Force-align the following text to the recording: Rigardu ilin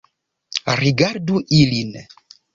Rigardu 0.79 1.43
ilin 1.61 1.93